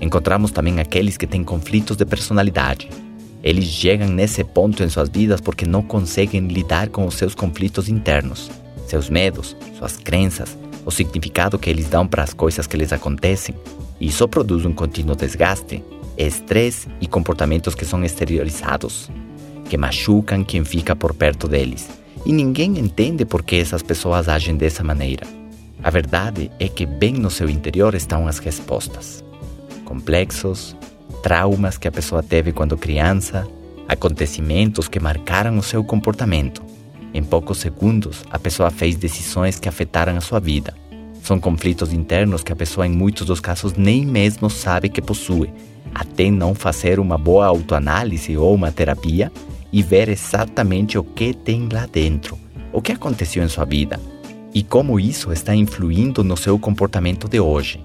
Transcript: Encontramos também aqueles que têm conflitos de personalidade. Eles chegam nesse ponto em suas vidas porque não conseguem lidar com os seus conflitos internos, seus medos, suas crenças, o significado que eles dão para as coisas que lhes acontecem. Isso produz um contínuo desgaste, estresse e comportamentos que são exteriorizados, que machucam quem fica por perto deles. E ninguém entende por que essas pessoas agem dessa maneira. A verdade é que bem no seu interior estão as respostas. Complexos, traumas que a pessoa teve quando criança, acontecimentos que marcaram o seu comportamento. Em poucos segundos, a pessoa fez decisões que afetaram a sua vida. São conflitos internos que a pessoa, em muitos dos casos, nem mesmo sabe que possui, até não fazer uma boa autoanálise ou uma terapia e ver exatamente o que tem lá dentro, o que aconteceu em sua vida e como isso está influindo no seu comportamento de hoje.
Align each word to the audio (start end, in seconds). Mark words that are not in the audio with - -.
Encontramos 0.00 0.50
também 0.50 0.80
aqueles 0.80 1.16
que 1.16 1.26
têm 1.26 1.42
conflitos 1.42 1.96
de 1.96 2.04
personalidade. 2.04 2.88
Eles 3.42 3.64
chegam 3.64 4.08
nesse 4.08 4.42
ponto 4.42 4.82
em 4.82 4.88
suas 4.88 5.08
vidas 5.08 5.40
porque 5.40 5.64
não 5.64 5.82
conseguem 5.82 6.46
lidar 6.48 6.88
com 6.88 7.06
os 7.06 7.14
seus 7.14 7.34
conflitos 7.34 7.88
internos, 7.88 8.50
seus 8.86 9.08
medos, 9.08 9.56
suas 9.78 9.96
crenças, 9.96 10.56
o 10.84 10.90
significado 10.90 11.58
que 11.58 11.70
eles 11.70 11.88
dão 11.88 12.06
para 12.06 12.22
as 12.22 12.32
coisas 12.32 12.66
que 12.66 12.76
lhes 12.76 12.92
acontecem. 12.92 13.54
Isso 14.00 14.26
produz 14.28 14.64
um 14.64 14.72
contínuo 14.72 15.16
desgaste, 15.16 15.82
estresse 16.16 16.88
e 17.00 17.06
comportamentos 17.06 17.74
que 17.74 17.84
são 17.84 18.04
exteriorizados, 18.04 19.10
que 19.68 19.76
machucam 19.76 20.44
quem 20.44 20.64
fica 20.64 20.94
por 20.94 21.14
perto 21.14 21.48
deles. 21.48 21.88
E 22.24 22.32
ninguém 22.32 22.78
entende 22.78 23.24
por 23.24 23.42
que 23.42 23.56
essas 23.56 23.82
pessoas 23.82 24.28
agem 24.28 24.56
dessa 24.56 24.82
maneira. 24.82 25.26
A 25.82 25.90
verdade 25.90 26.50
é 26.58 26.68
que 26.68 26.84
bem 26.84 27.12
no 27.12 27.30
seu 27.30 27.48
interior 27.48 27.94
estão 27.94 28.26
as 28.26 28.38
respostas. 28.38 29.24
Complexos, 29.86 30.76
traumas 31.22 31.78
que 31.78 31.86
a 31.86 31.92
pessoa 31.92 32.22
teve 32.22 32.52
quando 32.52 32.76
criança, 32.76 33.46
acontecimentos 33.88 34.88
que 34.88 34.98
marcaram 34.98 35.56
o 35.56 35.62
seu 35.62 35.82
comportamento. 35.84 36.60
Em 37.14 37.22
poucos 37.22 37.58
segundos, 37.58 38.24
a 38.28 38.38
pessoa 38.38 38.68
fez 38.68 38.96
decisões 38.96 39.60
que 39.60 39.68
afetaram 39.68 40.16
a 40.16 40.20
sua 40.20 40.40
vida. 40.40 40.74
São 41.22 41.38
conflitos 41.38 41.92
internos 41.92 42.42
que 42.42 42.52
a 42.52 42.56
pessoa, 42.56 42.86
em 42.86 42.90
muitos 42.90 43.28
dos 43.28 43.38
casos, 43.38 43.74
nem 43.74 44.04
mesmo 44.04 44.50
sabe 44.50 44.88
que 44.88 45.00
possui, 45.00 45.50
até 45.94 46.30
não 46.32 46.52
fazer 46.52 46.98
uma 46.98 47.16
boa 47.16 47.46
autoanálise 47.46 48.36
ou 48.36 48.54
uma 48.54 48.72
terapia 48.72 49.30
e 49.72 49.84
ver 49.84 50.08
exatamente 50.08 50.98
o 50.98 51.04
que 51.04 51.32
tem 51.32 51.68
lá 51.72 51.86
dentro, 51.86 52.36
o 52.72 52.82
que 52.82 52.90
aconteceu 52.90 53.42
em 53.42 53.48
sua 53.48 53.64
vida 53.64 54.00
e 54.52 54.64
como 54.64 54.98
isso 54.98 55.32
está 55.32 55.54
influindo 55.54 56.24
no 56.24 56.36
seu 56.36 56.58
comportamento 56.58 57.28
de 57.28 57.38
hoje. 57.38 57.82